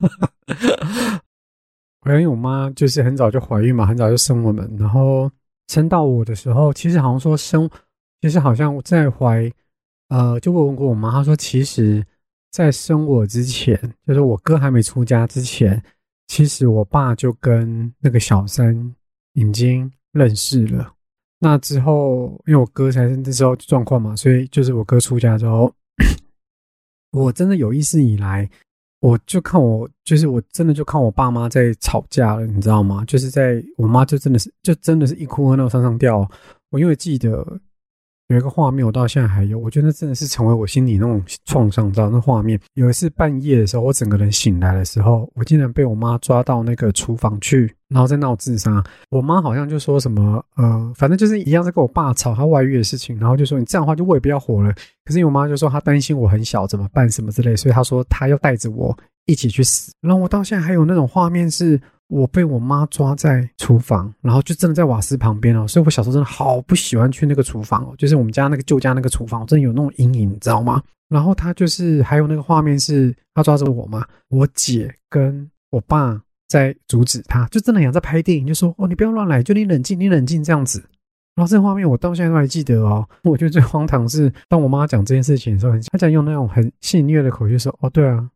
[2.06, 5.30] 因为我妈就是很早就怀孕嘛，很早就生我们，然后
[5.68, 7.68] 生到我的时候，其实好像说生，
[8.20, 9.50] 其实好像在怀，
[10.08, 12.04] 呃，就问过我妈，她说其实，
[12.50, 15.82] 在生我之前，就是我哥还没出家之前，
[16.26, 18.94] 其实我爸就跟那个小三
[19.34, 20.92] 已经认识了。
[21.38, 25.72] 那之后，因为我哥才是那时候状况嘛，所以就是我哥出家之后，
[27.12, 28.48] 我真的有意识以来。
[29.00, 33.04] 我就看我，就是我真的就看我爸妈在吵架了，你知道吗？
[33.04, 36.28] 就是在我妈就真的是，就真的是一哭二闹三上吊。
[36.70, 37.60] 我因为记得
[38.28, 41.90] 有一个画面，我到现在还有，我觉得那真的是成为我心里那种创伤。
[41.90, 47.74] 知道那画面，有一次半夜的时候，我整个人醒来的时候，我竟然被我妈抓到那个厨房去。
[47.88, 54.74] 然后在闹自杀，我妈好像就说什么，呃，反正就是一样在跟我爸吵他外遇的事情，然后就说你这样的话就我也不要活了。
[55.06, 59.90] 可是我妈就说她担心我很小怎么办什么之类，所以她说她要带着我一起去死。
[60.02, 65.66] 然后我到现在还有那种画面，是我被我妈抓在厨房，然后就真的在瓦斯旁边哦。
[65.66, 70.82] 所以我小时候真的好不喜欢去那个厨房哦，就是我们家那个旧家那个厨房，我真的有那种阴影，你知道吗？
[71.08, 76.20] 然后他就是还有那个画面是他抓着我嘛，我姐跟我爸。
[76.48, 80.82] 在阻止他，就真的想在拍电影，就说：“哦，你不要乱来，就你冷静，你冷静这样子。”
[81.36, 83.06] 然后这画面我到现在都还记得哦。
[83.22, 88.26] 我觉得最荒唐是，当我妈讲这件事情的时候，她讲用那种很戏谑的口气说：“哦，对啊，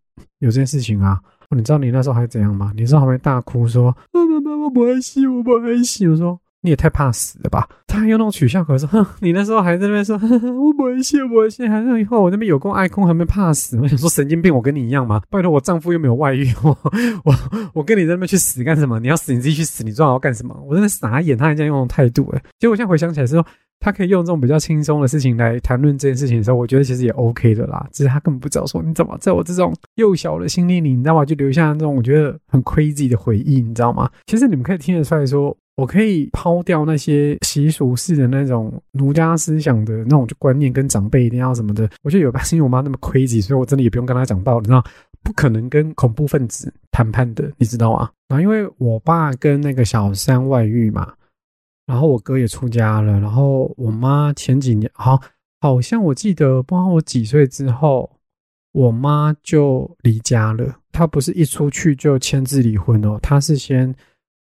[0.41, 1.19] 有这件事情啊。”
[1.55, 2.73] 你知道你那时候还怎样吗？
[2.77, 6.07] 你知道还会大哭说妈妈妈我不爱洗，我不爱洗。
[6.07, 7.69] 我说你也太怕死了吧？
[7.87, 13.79] 他还用那种取笑口说，哼，你那时候还在那边说我不爱死，我不爱死，还是以后我那边有空爱空，还没怕死。
[13.81, 15.21] 我想说神经病，我跟你一样吗？
[15.29, 16.77] 拜托，我丈夫又没有外遇，我
[17.25, 17.35] 我
[17.75, 18.99] 我跟你在那边去死干什么？
[19.01, 20.57] 你要死你自己去死，你撞我干什么？
[20.67, 23.45] 我真的傻眼，他还这样用态度，哎，结果我现在回想起来是说。
[23.85, 27.85] 他可以用这种比较轻松的事情来谈论这件事情的时候，我觉得其实也 OK 的啦。
[27.91, 31.25] 只是他根本不知道说你怎么在我这种幼小的心灵里，你知道吗？
[31.25, 34.09] 就留下那种我觉得很 crazy 的回忆，你知道吗？
[34.27, 41.89] 其实你们可以听得出来说，我可以抛掉那些习俗式的那种儒家思想的那种观念，跟长辈一定要什么的。
[42.03, 44.83] 我觉得有半是因为我妈那么 crazy，所以我真的也不用跟她讲道理，那，
[45.23, 48.11] 不可能跟恐怖分子谈判的，你知道吗？
[48.29, 51.13] 然后因为我爸跟那个小三外遇嘛。
[51.85, 55.21] 然后我哥也出家了，然后我妈前几年好，
[55.61, 58.09] 好像我记得，不知道我几岁之后，
[58.71, 60.77] 我妈就离家了。
[60.93, 63.93] 她不是一出去就签字离婚哦，她是先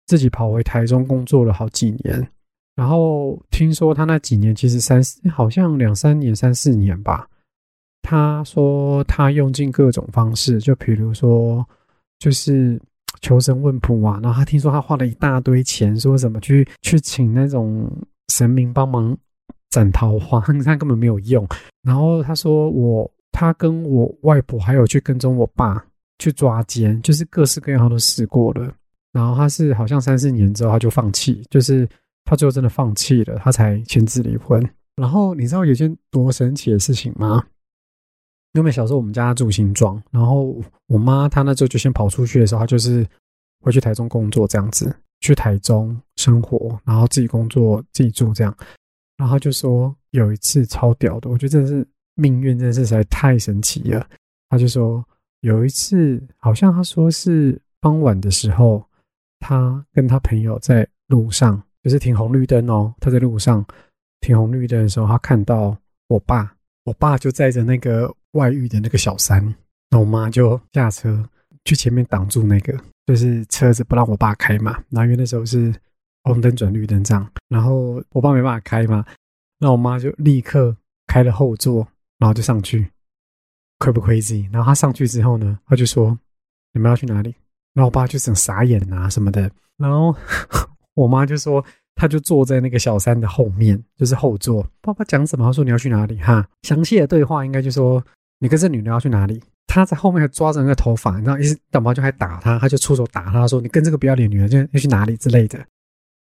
[0.07, 2.27] 自己跑回台中工作了好几年。
[2.75, 7.27] 然后听说他那几年其实三四，好像两三年、三四年吧。
[8.01, 11.67] 他说他用尽各种方式，就比如说
[12.19, 12.79] 就是。
[13.19, 17.87] 求神问卜啊，然后他听说他花了一大堆钱，说什么去去请那种
[18.29, 19.15] 神明帮忙
[19.69, 21.47] 斩桃花，他根本没有用。
[21.83, 25.85] 然后他说我他跟我外婆还有去跟踪我爸
[26.17, 28.73] 去抓奸，就是各式各样他都试过了。
[29.11, 31.87] 然后他是好像三四年之后他就放弃，就是
[32.25, 34.61] 他最后真的放弃了，他才签字离婚。
[34.95, 37.43] 然后你知道有件多神奇的事情吗？
[38.53, 43.07] 因为小时候我们家住新庄，然后我妈她那时候就先跑出去的时候，她就是
[43.61, 48.55] 回去台中工作这样子，去台中生活，然后自己工作自己住这样。
[49.17, 54.05] 然后就说有一次超屌的，我觉得真的是命运，真的是实在太神奇了。
[54.49, 55.01] 他就说
[55.39, 58.83] 有一次，好像他说是傍晚的时候，
[59.41, 63.65] 他跟他朋友在路上，就是停红绿灯哦，他在路上
[64.21, 65.77] 停红绿灯的时候，他看到
[66.07, 68.09] 我爸，我爸就载着那个。
[68.33, 69.43] 外遇的那个小三，
[69.89, 71.21] 那我妈就下车
[71.65, 72.73] 去前面挡住那个，
[73.05, 74.81] 就是车子不让我爸开嘛。
[74.89, 75.69] 然后因为那时候是
[76.23, 79.05] 红灯转绿灯这样，然后我爸没办法开嘛，
[79.59, 80.73] 那我妈就立刻
[81.07, 81.85] 开了后座，
[82.19, 82.89] 然后就上去，
[83.79, 84.47] 亏不亏自己？
[84.49, 86.17] 然后他上去之后呢，他就说
[86.71, 87.35] ：“你们要去哪里？”
[87.73, 89.49] 然后我爸就整傻眼啊什么的。
[89.77, 90.15] 然后
[90.95, 91.63] 我妈就说。
[91.93, 94.65] 他就坐在那个小三的后面，就是后座。
[94.81, 95.45] 爸爸讲什么？
[95.45, 98.03] 他说：“你要去哪里？”哈，详细的对话应该就说。
[98.39, 99.39] 你跟这女的要去哪里？
[99.67, 105.59] 他在后面还抓着那个头发，你知道，意思干嘛就还打他，他就出手打他，说你跟这个不要脸女人就要去哪里之类的。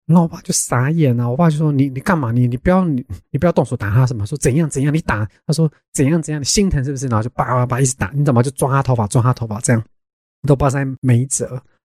[0.05, 2.33] 然后我爸就傻眼了，我爸就说你你干嘛？
[2.33, 4.27] 你你不要你你不要动手打他什么？
[4.27, 4.93] 说怎样怎样？
[4.93, 6.41] 你打他说怎样怎样？
[6.43, 7.07] 你心疼是不是？
[7.07, 9.83] 然后就叭叭叭一直打，你怎么就抓他头发抓他头发这样？
[10.47, 11.47] 都爸在没辙。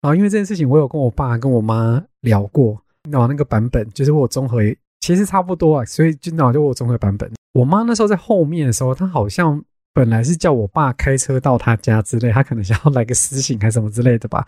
[0.01, 4.59] 然后因为这件事情，我有跟我爸跟我妈聊过，然后那个版本就是我综合
[5.01, 7.31] 其实差不多啊，所以就那就我综合版本。
[7.53, 9.63] 我妈那时候在后面的时候，她好像。
[9.95, 14.43] 本来是叫我爸开车到她家之类，她可能想要来个私信还是什么之类的吧。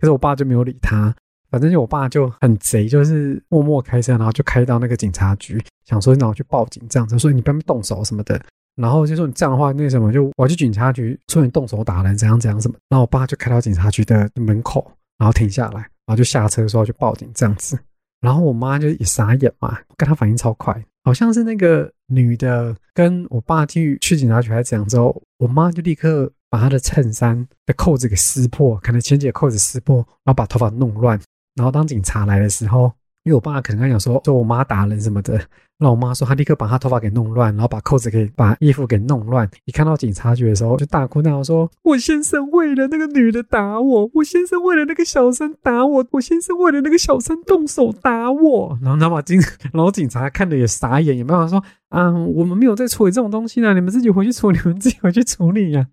[0.00, 1.14] 可是我爸就没有理她，
[1.52, 8.44] 反正就我爸就很贼，就是默默开车，然后就开到那个警察局，想说让我去报警这样子，说你不要动手什么的。
[8.80, 12.76] 然后就说你这样的话，那什么就我去警察局说你动手打人，怎样怎样什么。
[12.88, 14.88] 然后我爸就开到警察局的门口，
[15.18, 17.76] 然后停下来，然后就下车说要去报警这样子。
[18.20, 20.80] 然后我妈就也傻眼嘛，跟她反应超快。
[21.04, 31.20] 好像是那个女的跟我爸去去警察局还是怎样之后，我妈就立刻把她的衬衫的扣子给撕破，可能前几个扣子撕破，然后把头发弄乱。
[31.54, 32.92] 然后当警察来的时候。
[33.24, 35.38] 因为我爸可能刚讲说，说我妈打人什么的，
[35.80, 39.48] 那我妈说她立刻把她头发给弄乱，然后把扣子给把衣服给弄乱。
[39.64, 49.40] 一看到警察局的时候，就大哭大闹说：“我先生为了那个女的打我，我先生为了那个小三打我，我先生为了那个小三动手打我。”然后他把警，
[49.72, 55.86] 然后警察看的也傻眼，也没办法说：“啊，我们没有在处理这种东西呢，你们自己回去处理，你们自己回去处理呀。”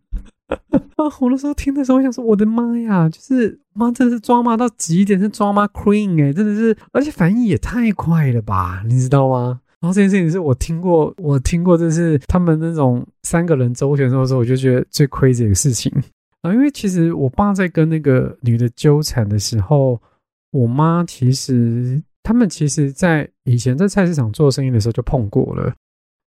[0.50, 1.06] 啊！
[1.20, 15.94] 我那时候听的时候，我想说：“我的妈呀，就是妈，真的是抓妈到极点，是抓妈 queen 哎，真的是，而且反应也太快了吧，你知道吗？”然后这件事情是我听过，我听过，这是他们那种三个人周旋的时候，我就觉得最 crazy 的事情
[16.42, 16.52] 啊。
[16.52, 20.02] 因为其实我爸在跟那个女的纠缠的时候，
[20.50, 25.72] 我妈其实他们其实在以前在菜市场做生意的时候就碰过了。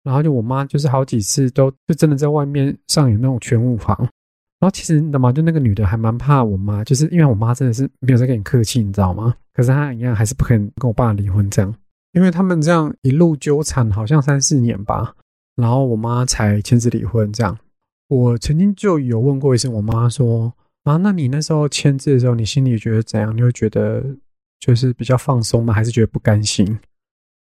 [0.04, 3.96] 然后就我妈就是好几次都就真的在外面上演那种全武行，
[4.60, 5.32] 然后其实你知道吗？
[5.32, 9.34] 就那个女的还蛮怕我妈，就是因为我妈真的是没有在跟你客气，你知道吗？
[9.54, 11.74] 可是她一样还是不肯跟我爸离婚这样，
[12.16, 15.14] 因为他们这样一路纠缠好像三四年吧，
[15.56, 17.58] 然后我妈才签字离婚这样。
[18.08, 20.52] 我曾经就有问过一次我妈说，
[20.86, 23.36] 然后那你那时候签字的时候，你心里觉得怎样？
[23.36, 24.02] 你会觉得
[24.62, 25.74] 就是比较放松吗？
[25.74, 26.80] 还是觉得不甘心？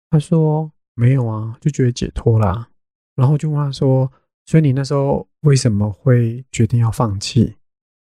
[0.09, 2.67] 她说没有啊，就觉得解脱啦。
[3.15, 4.11] 然后就问她说，
[4.47, 7.55] 所以你那时候为什么会决定要放弃？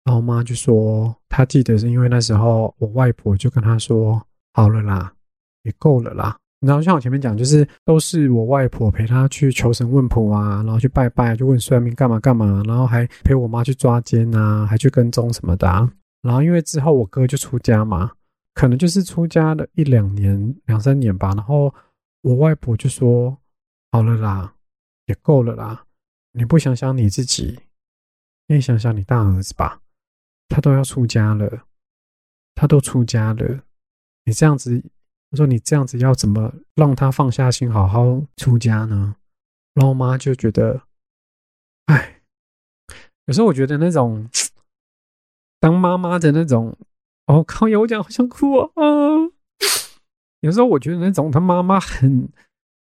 [0.03, 4.20] 然后我妈就说，她记得是因为那时候我外婆就跟她说，
[4.53, 5.13] 好了啦，
[5.61, 6.36] 也够了啦。
[6.66, 15.70] 然后像我前面讲，就是都是我外婆陪她去求神问卜啊，然后去拜拜，就问算命干嘛干嘛，然后还陪我妈去抓奸啊，还去跟踪什么的。
[15.70, 15.91] 啊
[16.22, 18.11] 然后因为之后我哥就出家嘛，
[18.55, 21.32] 可能就是出家了一两年、两三年吧。
[21.36, 21.72] 然后
[22.22, 23.38] 我外婆就说，
[23.91, 24.51] 好了啦，
[25.05, 25.86] 也够了啦，
[26.32, 27.59] 你不想想你自己，
[28.47, 29.80] 你想想你大儿子吧。
[30.49, 31.63] 他都要出家了，
[32.55, 33.61] 他都出家了，
[34.24, 34.84] 你这样子，
[35.36, 39.15] 说你这样子要怎么让他放下心，好好出家呢？
[39.73, 40.81] 然后我妈就觉得，
[41.86, 42.21] 哎，
[43.25, 44.29] 有时候我觉得那种
[45.59, 46.77] 当妈妈的那种，
[47.27, 48.69] 哦靠呀，我讲好想哭啊！
[50.41, 52.29] 有时候我觉得那种他妈妈很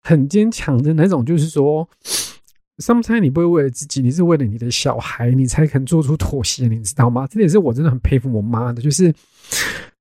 [0.03, 1.89] 很坚强的那种，就是说。
[2.77, 7.27] Sometimes 你不会为了自己，你是为了你的小孩，你才肯做出妥协，你知道吗？
[7.27, 8.83] 这也是我真的很佩服我妈的。
[8.83, 9.11] 就是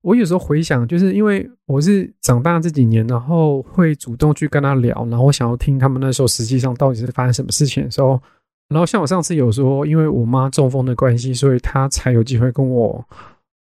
[0.06, 8.22] 我有时候回想，就是因为我是长大这几年，然后会主动去跟他聊，然后我想要听他们那时候实际上到底是发生什么事情的时候。
[8.70, 13.04] 然后像我上次有说，因为我妈中风的关系，所以她才有机会跟我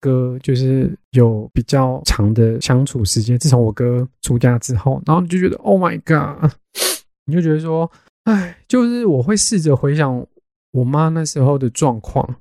[0.01, 3.37] 哥就是有比较长的相处时间。
[3.37, 6.53] 自从我哥出家之后，然后你就觉得 Oh my God，
[7.27, 7.91] 你就觉得说。
[8.25, 10.25] 哎，就是我会试着回想
[10.71, 12.37] 我妈那时候的状况，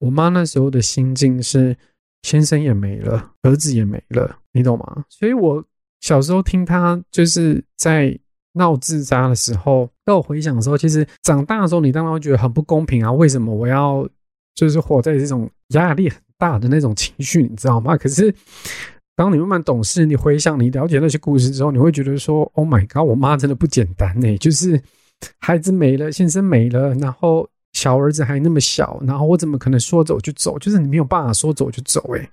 [0.00, 1.76] 我妈那时候的心境是
[2.22, 5.04] 先生也没了，儿子也没了，你懂吗？
[5.08, 5.64] 所以我
[6.00, 8.18] 小时候听他就是在
[8.54, 13.10] 闹自杀的时候，当我回想的时候，其实长大的时候，你当然会觉得很不公平啊！
[13.12, 14.08] 为什么我要
[14.54, 17.96] 就是活在这种压力很大的那种情绪，你知道吗？
[17.96, 18.34] 可是。
[19.16, 24.38] 当你慢慢懂事，你回想、你了解那些故事之后，你会觉得说：“Oh my god，我妈真的不简单呢！
[24.38, 24.80] 就是
[25.40, 30.58] 孩子没了，先生没了，然后小儿子还那么小，然后我怎么可能说走就走？
[30.58, 32.28] 就是你没有办法说走就走诶。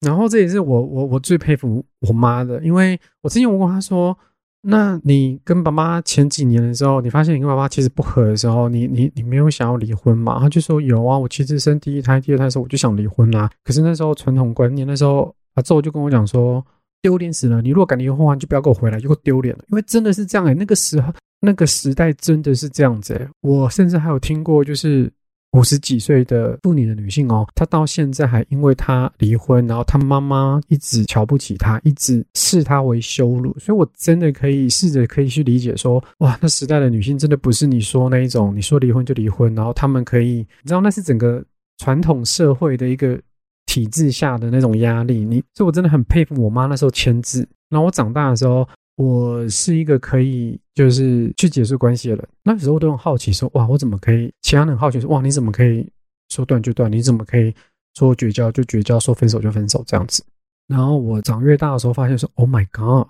[0.00, 4.16] 然后这也是我我我最佩服我妈的，因为我之前问过她说
[4.62, 13.50] ：“那你跟爸妈前几年的时候，你发现你跟爸妈其实不合的时候，你你你没有想要离婚吗？”她就说：“有啊，我其实生第一胎、第二胎的时候我就想离婚啦。
[13.64, 16.62] 可是那时候传统观念，那时候。”他之后就跟我讲说，
[17.00, 17.62] 丢脸死了！
[17.62, 19.64] 你如果敢离婚的话，就不要给我回来，就够丢脸了。
[19.70, 23.28] 因为真的是这样哎，那个时候那个时代真的是这样子。
[23.40, 25.10] 我甚至还有听过，就是
[25.52, 33.56] 五十几岁的妇女的女性哦，她到现在还因为她离婚，然后她妈妈一直瞧不起她，一直视她为羞辱。
[33.58, 41.44] 所以我真的可以试着可以去理解说，哇，那时代的女性真的不是你说那一种，你说离婚就离婚，然后她们可以，你知道那是整个
[41.78, 43.20] 传统社会的一个。
[43.68, 47.46] 体制下的那种压力，你所以我真的很佩服我妈那时候签字。
[47.68, 48.66] 然后我长大的时候，
[48.96, 52.28] 我是一个可以就是去结束关系的人。
[52.42, 54.32] 那时候都很好奇，说哇，我怎么可以？
[54.42, 55.88] 其他人很好奇说哇，你怎么可以
[56.30, 56.90] 说断就断？
[56.90, 57.54] 你怎么可以
[57.94, 58.98] 说绝交就绝交？
[58.98, 60.24] 说分手就分手这样子？
[60.66, 63.06] 然后我长越大的时候，发现说 Oh my God，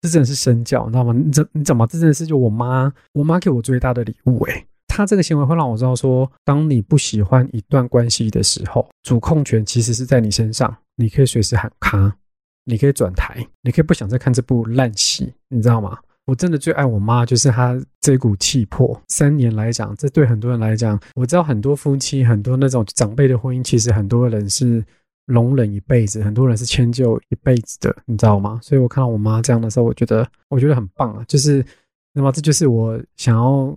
[0.00, 1.12] 这真的是身教，你知道吗？
[1.12, 4.66] 你怎你怎么这真的是就我妈，我妈给我最大的礼物诶。
[4.88, 12.16] 他这个行为会让我知道，说当你不喜欢一段关系的时候，主控权其实是在你身上，你可以随时喊卡，
[12.66, 15.96] 你可以转台，你可以不想再看这部烂戏，你知道吗？
[16.26, 19.00] 我真的最爱我妈，就是她这股气魄。
[19.08, 24.84] 三年来讲，这对很多人来讲，我知道很多夫妻，很多那种长辈的婚姻，其实很多人是
[25.26, 28.58] 容忍一辈子，很多人是迁就一辈子的，你知道吗？
[28.62, 31.64] 所以我看到我妈这样的时候，我觉得我觉得很棒啊，就是
[32.12, 33.76] 那么这就是我想要。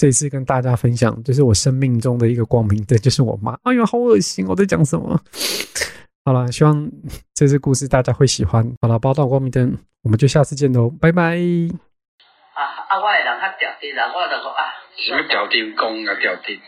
[0.00, 3.58] 这次跟大家分享，就是我生命中的一个光明灯，就是我妈。
[3.64, 4.46] 哎呦，好恶心！
[4.46, 5.20] 我在讲什么？
[6.28, 6.90] 好了，希望
[7.32, 8.62] 这次故事大家会喜欢。
[8.82, 11.40] 好了，报道光明灯，我们就下次见喽，拜拜。
[12.52, 13.00] 啊啊！
[13.00, 16.60] 我的人较掉地啦，我就讲啊，什么掉地讲啊掉地，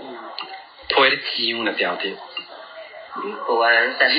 [0.00, 0.06] 嗯，
[0.88, 2.16] 推的姜啊掉地。
[3.24, 3.72] 你无啊？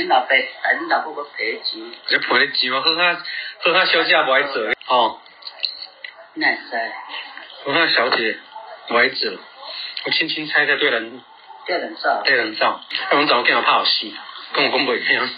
[0.09, 0.27] 老爸，
[0.61, 1.79] 但你老婆个赔钱。
[1.79, 3.23] 你赔的姜，好下
[3.63, 5.21] 好下小姐不爱做哦。
[6.33, 6.91] 那是。
[7.63, 8.37] 我看小姐，
[8.89, 9.39] 我一直，
[10.05, 11.21] 我轻轻猜猜对人，
[11.65, 14.13] 对人照，对人照，我们怎么跟我拍好戏，
[14.53, 15.29] 跟我公婆一样。